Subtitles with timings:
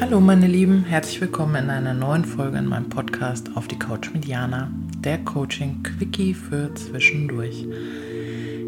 [0.00, 4.10] Hallo meine Lieben, herzlich willkommen in einer neuen Folge in meinem Podcast auf die Couch
[4.14, 4.70] mit Jana,
[5.00, 7.66] der Coaching Quickie für zwischendurch.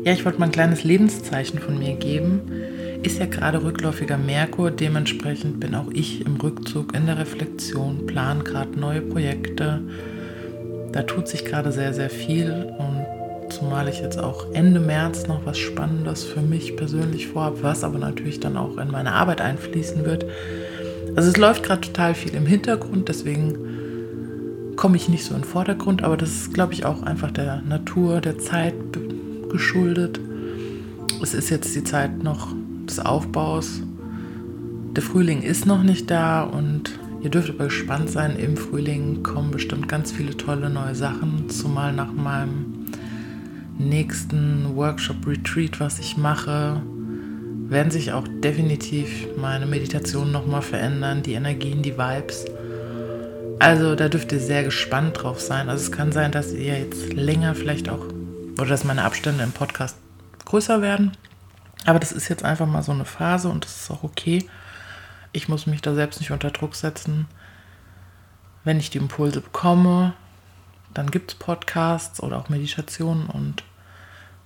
[0.04, 2.42] Ja, ich wollte mal ein kleines Lebenszeichen von mir geben.
[3.02, 8.44] Ist ja gerade rückläufiger Merkur, dementsprechend bin auch ich im Rückzug, in der Reflexion, plan
[8.44, 9.82] gerade neue Projekte.
[10.92, 13.06] Da tut sich gerade sehr, sehr viel und
[13.50, 17.98] zumal ich jetzt auch Ende März noch was Spannendes für mich persönlich vorhabe, was aber
[17.98, 20.24] natürlich dann auch in meine Arbeit einfließen wird
[21.16, 23.56] also es läuft gerade total viel im Hintergrund, deswegen
[24.76, 27.62] komme ich nicht so in den Vordergrund, aber das ist, glaube ich, auch einfach der
[27.62, 28.74] Natur, der Zeit
[29.50, 30.20] geschuldet.
[31.22, 32.54] Es ist jetzt die Zeit noch
[32.88, 33.82] des Aufbaus.
[34.96, 38.36] Der Frühling ist noch nicht da und ihr dürft aber gespannt sein.
[38.36, 42.69] Im Frühling kommen bestimmt ganz viele tolle neue Sachen, zumal nach meinem
[43.88, 46.82] nächsten Workshop-Retreat, was ich mache
[47.70, 52.44] werden sich auch definitiv meine Meditationen nochmal verändern, die Energien, die Vibes.
[53.60, 55.68] Also da dürft ihr sehr gespannt drauf sein.
[55.68, 58.04] Also es kann sein, dass ihr jetzt länger vielleicht auch,
[58.58, 59.96] oder dass meine Abstände im Podcast
[60.46, 61.12] größer werden.
[61.86, 64.44] Aber das ist jetzt einfach mal so eine Phase und das ist auch okay.
[65.30, 67.28] Ich muss mich da selbst nicht unter Druck setzen.
[68.64, 70.14] Wenn ich die Impulse bekomme,
[70.92, 73.62] dann gibt es Podcasts oder auch Meditationen und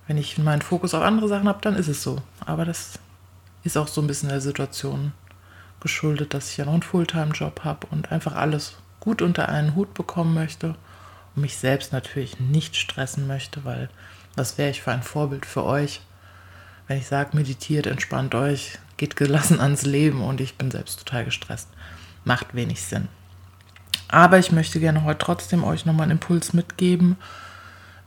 [0.07, 2.21] wenn ich meinen Fokus auf andere Sachen habe, dann ist es so.
[2.45, 2.99] Aber das
[3.63, 5.13] ist auch so ein bisschen der Situation
[5.79, 9.93] geschuldet, dass ich ja noch einen Fulltime-Job habe und einfach alles gut unter einen Hut
[9.93, 10.75] bekommen möchte
[11.35, 13.89] und mich selbst natürlich nicht stressen möchte, weil
[14.35, 16.01] was wäre ich für ein Vorbild für euch,
[16.87, 21.25] wenn ich sage, meditiert, entspannt euch, geht gelassen ans Leben und ich bin selbst total
[21.25, 21.67] gestresst.
[22.23, 23.07] Macht wenig Sinn.
[24.07, 27.17] Aber ich möchte gerne heute trotzdem euch nochmal einen Impuls mitgeben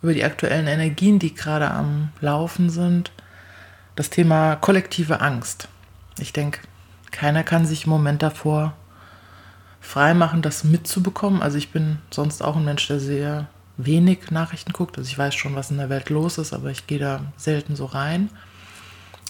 [0.02, 3.10] über die aktuellen Energien, die gerade am Laufen sind
[3.98, 5.66] das Thema kollektive Angst.
[6.20, 6.60] Ich denke,
[7.10, 8.74] keiner kann sich im Moment davor
[9.80, 11.42] freimachen, das mitzubekommen.
[11.42, 14.98] Also ich bin sonst auch ein Mensch, der sehr wenig Nachrichten guckt.
[14.98, 17.74] Also ich weiß schon, was in der Welt los ist, aber ich gehe da selten
[17.74, 18.30] so rein.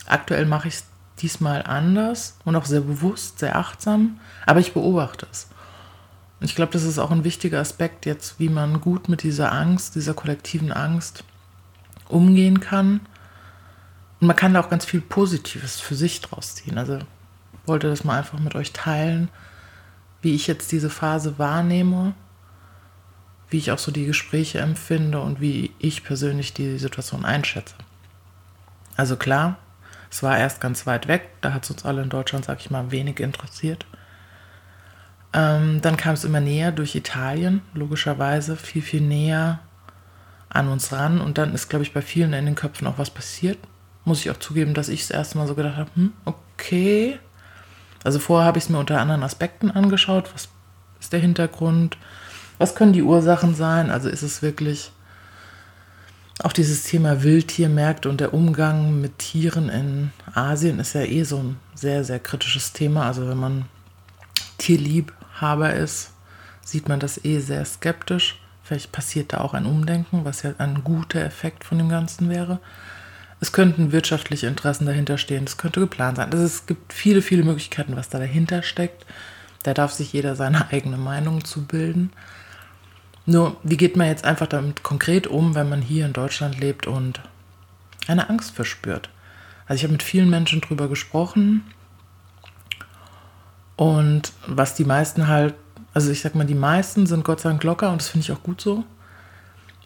[0.06, 0.84] Aktuell mache ich es
[1.18, 5.48] diesmal anders und auch sehr bewusst, sehr achtsam, aber ich beobachte es.
[6.40, 9.96] Ich glaube, das ist auch ein wichtiger Aspekt jetzt, wie man gut mit dieser Angst,
[9.96, 11.24] dieser kollektiven Angst
[12.08, 13.00] umgehen kann
[14.20, 16.78] und man kann da auch ganz viel Positives für sich draus ziehen.
[16.78, 16.98] Also
[17.66, 19.28] wollte das mal einfach mit euch teilen,
[20.22, 22.14] wie ich jetzt diese Phase wahrnehme,
[23.50, 27.74] wie ich auch so die Gespräche empfinde und wie ich persönlich die Situation einschätze.
[28.96, 29.58] Also klar,
[30.10, 32.70] es war erst ganz weit weg, da hat es uns alle in Deutschland, sag ich
[32.70, 33.86] mal, wenig interessiert.
[35.32, 39.60] Ähm, dann kam es immer näher durch Italien, logischerweise viel, viel näher
[40.48, 41.20] an uns ran.
[41.20, 43.58] Und dann ist, glaube ich, bei vielen in den Köpfen auch was passiert
[44.08, 47.20] muss ich auch zugeben, dass ich es erstmal so gedacht habe, hm, okay.
[48.02, 50.30] Also vorher habe ich es mir unter anderen Aspekten angeschaut.
[50.34, 50.48] Was
[50.98, 51.96] ist der Hintergrund?
[52.56, 53.90] Was können die Ursachen sein?
[53.90, 54.90] Also ist es wirklich
[56.42, 61.38] auch dieses Thema Wildtiermärkte und der Umgang mit Tieren in Asien ist ja eh so
[61.38, 63.06] ein sehr, sehr kritisches Thema.
[63.06, 63.64] Also wenn man
[65.38, 66.12] Tierliebhaber ist,
[66.62, 68.40] sieht man das eh sehr skeptisch.
[68.62, 72.58] Vielleicht passiert da auch ein Umdenken, was ja ein guter Effekt von dem Ganzen wäre.
[73.40, 76.32] Es könnten wirtschaftliche Interessen dahinter stehen, es könnte geplant sein.
[76.32, 79.06] Also es gibt viele, viele Möglichkeiten, was da dahinter steckt.
[79.62, 82.10] Da darf sich jeder seine eigene Meinung zu bilden.
[83.26, 86.86] Nur, wie geht man jetzt einfach damit konkret um, wenn man hier in Deutschland lebt
[86.86, 87.20] und
[88.06, 89.10] eine Angst verspürt?
[89.66, 91.62] Also ich habe mit vielen Menschen drüber gesprochen
[93.78, 95.54] und was die meisten halt,
[95.94, 98.32] also ich sag mal, die meisten sind Gott sei Dank locker und das finde ich
[98.32, 98.82] auch gut so,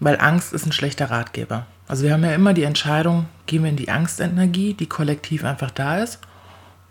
[0.01, 1.67] weil Angst ist ein schlechter Ratgeber.
[1.87, 5.71] Also wir haben ja immer die Entscheidung, gehen wir in die Angstenergie, die kollektiv einfach
[5.71, 6.21] da ist,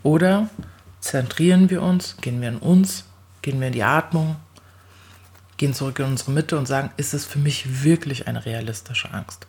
[0.04, 0.48] oder
[1.00, 3.06] zentrieren wir uns, gehen wir in uns,
[3.42, 4.36] gehen wir in die Atmung,
[5.58, 9.48] gehen zurück in unsere Mitte und sagen, ist es für mich wirklich eine realistische Angst?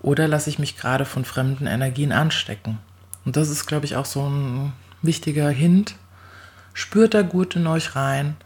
[0.00, 2.78] Oder lasse ich mich gerade von fremden Energien anstecken?
[3.24, 4.72] Und das ist, glaube ich, auch so ein
[5.02, 5.94] wichtiger Hint.
[6.74, 8.36] Spürt da gut in euch rein,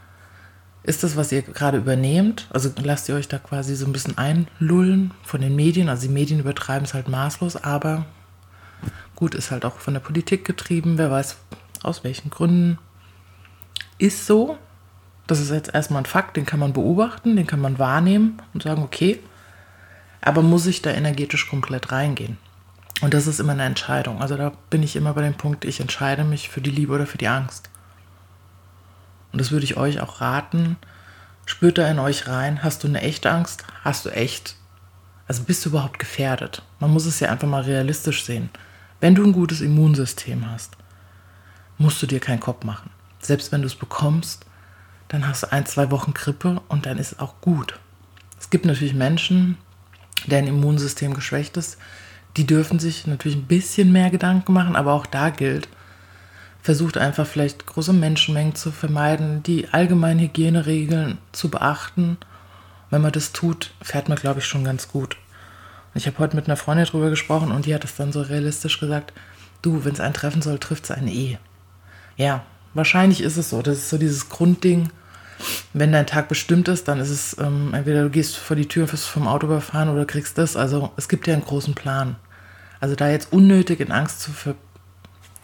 [0.83, 2.47] ist das, was ihr gerade übernehmt?
[2.51, 5.89] Also lasst ihr euch da quasi so ein bisschen einlullen von den Medien?
[5.89, 8.07] Also die Medien übertreiben es halt maßlos, aber
[9.17, 10.97] gut, ist halt auch von der Politik getrieben.
[10.97, 11.37] Wer weiß
[11.83, 12.79] aus welchen Gründen.
[13.99, 14.57] Ist so.
[15.27, 18.63] Das ist jetzt erstmal ein Fakt, den kann man beobachten, den kann man wahrnehmen und
[18.63, 19.19] sagen, okay,
[20.23, 22.39] aber muss ich da energetisch komplett reingehen?
[23.03, 24.23] Und das ist immer eine Entscheidung.
[24.23, 27.07] Also da bin ich immer bei dem Punkt, ich entscheide mich für die Liebe oder
[27.07, 27.69] für die Angst.
[29.33, 30.77] Und das würde ich euch auch raten.
[31.47, 32.63] Spürt da in euch rein.
[32.63, 33.65] Hast du eine echte Angst?
[33.85, 34.57] Hast du echt
[35.27, 36.63] Also bist du überhaupt gefährdet?
[36.81, 38.51] Man muss es ja einfach mal realistisch sehen.
[39.01, 40.77] Wenn du ein gutes Immunsystem hast,
[41.77, 42.91] musst du dir keinen Kopf machen.
[43.21, 44.45] Selbst wenn du es bekommst,
[45.09, 47.79] dann hast du ein, zwei Wochen Grippe und dann ist es auch gut.
[48.41, 49.57] Es gibt natürlich Menschen,
[50.27, 51.79] deren Immunsystem geschwächt ist,
[52.37, 55.69] die dürfen sich natürlich ein bisschen mehr Gedanken machen, aber auch da gilt,
[56.63, 62.19] versucht einfach vielleicht große Menschenmengen zu vermeiden, die allgemeinen Hygieneregeln zu beachten.
[62.91, 65.17] Wenn man das tut, fährt man, glaube ich, schon ganz gut.
[65.95, 68.81] Ich habe heute mit einer Freundin drüber gesprochen und die hat es dann so realistisch
[68.81, 69.13] gesagt,
[69.63, 71.39] du, wenn es einen treffen soll, trifft es einen eh.
[72.17, 72.45] Ja,
[72.75, 73.63] wahrscheinlich ist es so.
[73.63, 74.91] Das ist so dieses Grundding,
[75.73, 78.85] wenn dein Tag bestimmt ist, dann ist es ähm, entweder du gehst vor die Tür
[78.85, 80.57] und wirst vom Auto überfahren oder kriegst das.
[80.57, 82.17] Also es gibt ja einen großen Plan.
[82.81, 84.31] Also da jetzt unnötig in Angst zu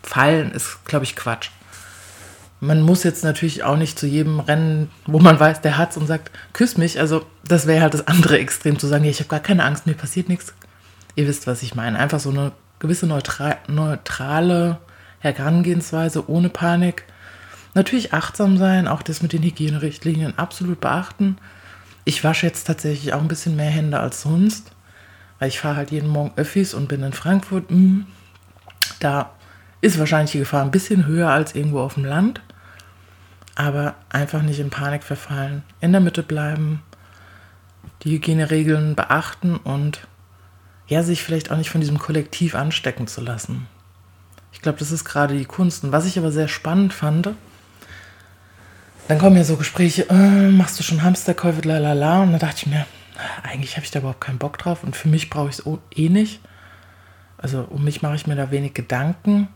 [0.05, 1.51] verfallen, ist, glaube ich, Quatsch.
[2.61, 6.07] Man muss jetzt natürlich auch nicht zu jedem rennen, wo man weiß, der hat's und
[6.07, 6.99] sagt, küss mich.
[6.99, 9.95] Also das wäre halt das andere Extrem zu sagen, ich habe gar keine Angst, mir
[9.95, 10.55] passiert nichts.
[11.15, 11.99] Ihr wisst, was ich meine.
[11.99, 14.79] Einfach so eine gewisse neutra neutrale
[15.21, 17.05] Herangehensweise ohne Panik
[17.75, 21.37] Natürlich achtsam sein, auch das mit den Hygienerichtlinien absolut beachten.
[22.05, 24.71] Ich wasche jetzt tatsächlich auch ein bisschen mehr Hände als sonst,
[25.41, 27.69] weil ich fahre halt jeden Morgen Öffis und bin in Frankfurt.
[27.69, 28.07] Hm,
[29.01, 29.34] da
[29.85, 32.41] ist wahrscheinlich die Gefahr ein bisschen höher als irgendwo auf dem Land.
[33.55, 36.83] Aber einfach nicht in Panik verfallen, in der Mitte bleiben,
[38.03, 40.01] die Hygieneregeln beachten und
[40.89, 43.67] ja, sich vielleicht auch nicht von diesem Kollektiv anstecken zu lassen.
[44.53, 45.85] Ich glaube, das ist gerade die Kunst.
[45.85, 47.31] Und was ich aber sehr spannend fand,
[49.09, 52.23] dann kommen ja so Gespräche, äh, machst du schon Hamsterkäufe, lalala.
[52.23, 52.87] Und da dachte ich mir,
[53.43, 56.09] eigentlich habe ich da überhaupt keinen Bock drauf und für mich brauche ich es eh
[56.09, 56.41] nicht.
[57.37, 59.49] Also um mich mache ich mir da wenig Gedanken.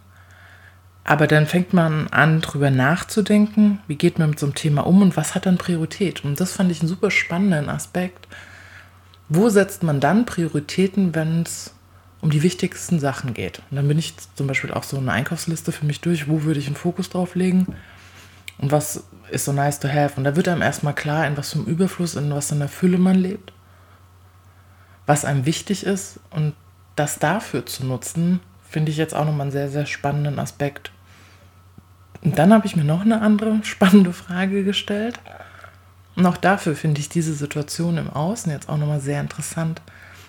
[1.09, 5.01] Aber dann fängt man an, drüber nachzudenken, wie geht man mit so einem Thema um
[5.01, 6.23] und was hat dann Priorität.
[6.23, 8.29] Und das fand ich einen super spannenden Aspekt.
[9.31, 11.73] Wo setzt man dann Prioritäten, wenn es
[12.21, 13.63] um die wichtigsten Sachen geht?
[13.71, 16.61] Und dann bin ich zum Beispiel auch so eine Einkaufsliste für mich durch, wo würde
[16.61, 17.75] ich einen Fokus drauf legen
[18.59, 20.19] und was ist so nice to have.
[20.19, 22.69] Und da wird einem erstmal klar, in was für einem Überfluss, in was für einer
[22.69, 23.55] Fülle man lebt,
[25.07, 26.21] was einem wichtig ist.
[26.29, 26.53] Und
[26.97, 30.93] das dafür zu nutzen, finde ich jetzt auch nochmal einen sehr, sehr spannenden Aspekt.
[32.29, 35.19] Und dann habe ich mir noch eine andere spannende Frage gestellt.
[36.15, 39.81] Und auch dafür finde ich diese Situation im Außen jetzt auch nochmal sehr interessant.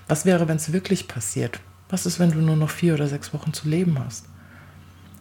[0.07, 1.59] Was wäre, wenn es wirklich passiert?
[1.89, 4.27] Was ist, wenn du nur noch vier oder sechs Wochen zu leben hast?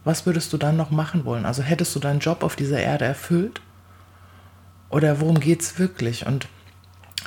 [0.05, 1.45] Was würdest du dann noch machen wollen?
[1.45, 3.59] Also hättest du deinen Job auf dieser Erde erfüllt?
[4.89, 6.25] Oder worum geht es wirklich?
[6.27, 6.47] Und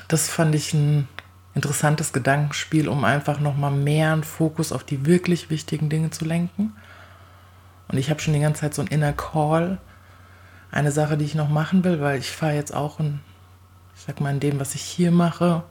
[0.09, 1.09] das fand ich ein
[1.55, 6.73] interessantes Gedankenspiel, um einfach nochmal mehr einen Fokus auf die wirklich wichtigen Dinge zu lenken.
[7.93, 9.79] Und ich habe schon die ganze Zeit so ein Inner Call,
[10.71, 13.21] eine Sache, die ich noch machen will, weil ich fahre jetzt auch in,
[13.95, 15.63] ich sag mal, in dem, was ich hier mache,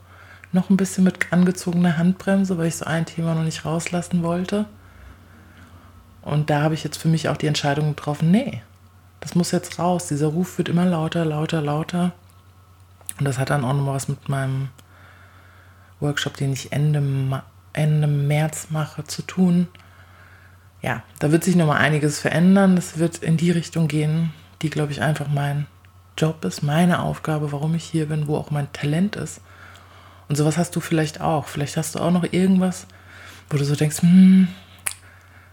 [0.52, 4.66] noch ein bisschen mit angezogener Handbremse, weil ich so ein Thema noch nicht rauslassen wollte.
[6.22, 8.62] Und da habe ich jetzt für mich auch die Entscheidung getroffen, nee,
[9.20, 10.08] das muss jetzt raus.
[10.08, 12.12] Dieser Ruf wird immer lauter, lauter, lauter.
[13.18, 14.70] Und das hat dann auch nochmal was mit meinem
[16.00, 17.42] Workshop, den ich Ende,
[17.74, 19.68] Ende März mache, zu tun.
[20.82, 22.76] Ja, da wird sich nochmal einiges verändern.
[22.76, 25.68] Das wird in die Richtung gehen, die, glaube ich, einfach mein
[26.18, 29.42] Job ist, meine Aufgabe, warum ich hier bin, wo auch mein Talent ist.
[30.28, 31.48] Und sowas hast du vielleicht auch.
[31.48, 32.88] Vielleicht hast du auch noch irgendwas,
[33.50, 34.48] wo du so denkst, hm,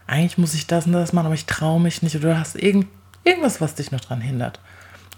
[0.07, 2.17] eigentlich muss ich das und das machen, aber ich traue mich nicht.
[2.17, 2.87] Oder du hast irgend,
[3.29, 4.59] Irgendwas, was dich noch dran hindert.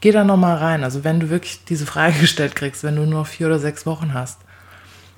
[0.00, 0.83] Geh da nochmal rein.
[0.83, 4.14] Also wenn du wirklich diese Frage gestellt kriegst, wenn du nur vier oder sechs Wochen
[4.14, 4.40] hast,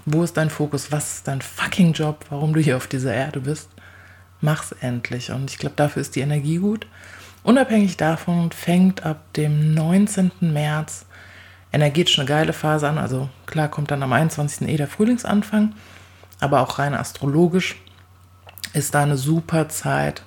[0.05, 0.93] wo ist dein Fokus?
[0.93, 2.27] Was ist dein fucking Job?
[2.29, 3.71] Warum du hier auf dieser Erde bist?
[4.43, 5.31] Mach's endlich.
[5.31, 6.87] Und ich glaube, dafür ist die Energie gut.
[7.45, 10.33] Unabhängig davon fängt ab dem 19.
[10.41, 11.07] März
[11.73, 12.99] energetisch eine geile Phase an.
[12.99, 14.69] Also klar kommt dann am 21.
[14.69, 15.75] eh der Frühlingsanfang,
[16.41, 17.77] aber auch rein astrologisch
[18.75, 20.23] ist da eine super Zeit,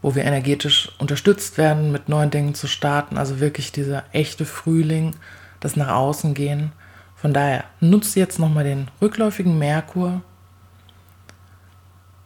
[0.00, 3.18] wo wir energetisch unterstützt werden, mit neuen Dingen zu starten.
[3.18, 5.14] Also wirklich dieser echte Frühling,
[5.60, 6.72] das nach außen gehen.
[7.14, 10.22] Von daher nutze jetzt nochmal den rückläufigen Merkur,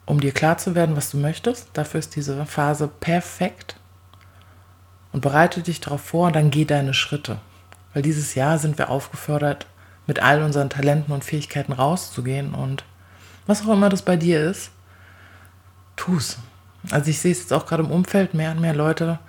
[0.07, 1.69] um dir klar zu werden, was du möchtest.
[1.73, 3.75] Dafür ist diese Phase perfekt.
[5.11, 7.37] Und bereite dich darauf vor und dann geh deine Schritte.
[7.93, 9.67] Weil dieses Jahr sind wir aufgefordert,
[10.07, 12.53] mit all unseren Talenten und Fähigkeiten rauszugehen.
[12.53, 12.83] Und
[13.45, 14.71] was auch immer das bei dir ist,
[15.95, 16.37] tu es.
[16.89, 19.19] Also ich sehe es jetzt auch gerade im Umfeld, mehr und mehr Leute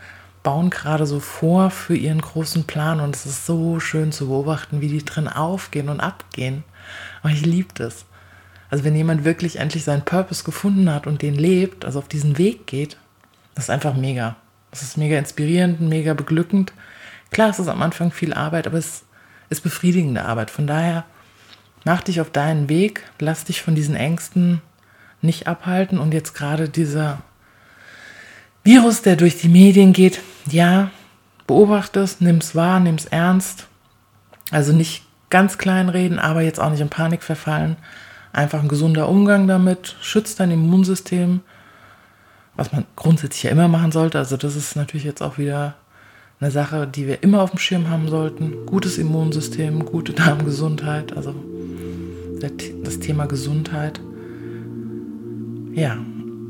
[0.45, 4.81] bauen gerade so vor für ihren großen Plan und es ist so schön zu beobachten,
[4.81, 6.63] wie die drin aufgehen und abgehen.
[7.21, 8.05] Aber ich liebe das.
[8.71, 12.39] Also wenn jemand wirklich endlich seinen Purpose gefunden hat und den lebt, also auf diesen
[12.39, 12.97] Weg geht,
[13.55, 14.37] das ist einfach mega.
[14.71, 16.73] Das ist mega inspirierend, mega beglückend.
[17.31, 19.05] Klar, es ist am Anfang viel Arbeit, aber es
[19.51, 20.51] ist befriedigende Arbeit.
[20.51, 21.05] Von daher
[21.85, 24.61] mach dich auf deinen Weg, lass dich von diesen Ängsten
[25.23, 27.19] nicht abhalten und jetzt gerade dieser
[28.63, 30.21] Virus, der durch die Medien geht,
[30.51, 30.91] ja,
[31.47, 33.67] beobachte es, nimm es wahr, nimm es ernst.
[34.51, 37.77] Also nicht ganz klein reden, aber jetzt auch nicht in Panik verfallen.
[38.33, 41.41] Einfach ein gesunder Umgang damit, schützt dein Immunsystem,
[42.57, 44.19] was man grundsätzlich ja immer machen sollte.
[44.19, 45.75] Also das ist natürlich jetzt auch wieder
[46.41, 48.67] eine Sache, die wir immer auf dem Schirm haben sollten.
[48.67, 51.35] Gutes Immunsystem, gute Darmgesundheit, also
[52.85, 54.01] das Thema Gesundheit.
[55.73, 55.97] Ja,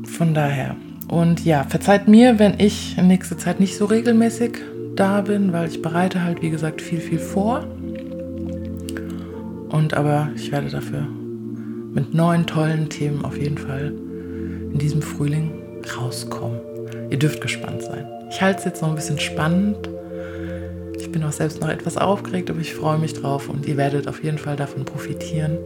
[0.05, 0.75] von daher.
[1.07, 4.57] Und ja, verzeiht mir, wenn ich in nächster Zeit nicht so regelmäßig
[4.95, 7.65] da bin, weil ich bereite halt, wie gesagt, viel, viel vor.
[9.69, 11.07] Und aber ich werde dafür
[11.99, 13.91] mit neuen tollen Themen auf jeden Fall
[14.71, 15.51] in diesem Frühling
[15.97, 16.61] rauskommen.
[17.09, 18.05] Ihr dürft gespannt sein.
[18.29, 19.89] Ich halte es jetzt noch ein bisschen spannend.
[20.97, 24.07] Ich bin auch selbst noch etwas aufgeregt, aber ich freue mich drauf und ihr werdet
[24.07, 25.57] auf jeden Fall davon profitieren.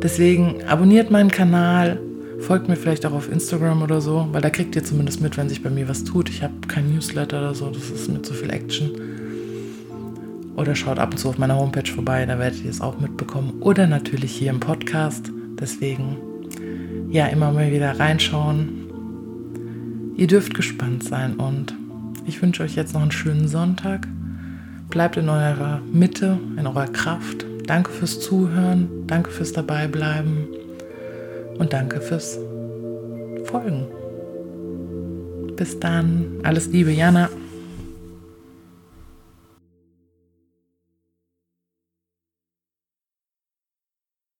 [0.00, 1.98] Deswegen abonniert meinen Kanal,
[2.38, 5.48] folgt mir vielleicht auch auf Instagram oder so, weil da kriegt ihr zumindest mit, wenn
[5.48, 6.28] sich bei mir was tut.
[6.28, 8.92] Ich habe kein Newsletter oder so, das ist mit so viel Action.
[10.54, 13.54] Oder schaut ab und zu auf meiner Homepage vorbei, da werdet ihr es auch mitbekommen.
[13.60, 15.32] Oder natürlich hier im Podcast.
[15.60, 16.16] Deswegen,
[17.10, 18.86] ja, immer mal wieder reinschauen.
[20.16, 21.74] Ihr dürft gespannt sein und
[22.26, 24.06] ich wünsche euch jetzt noch einen schönen Sonntag.
[24.90, 27.44] Bleibt in eurer Mitte, in eurer Kraft.
[27.66, 30.48] Danke fürs Zuhören, danke fürs Dabeibleiben
[31.58, 32.38] und danke fürs
[33.44, 33.86] Folgen.
[35.56, 36.26] Bis dann.
[36.42, 37.28] Alles Liebe, Jana.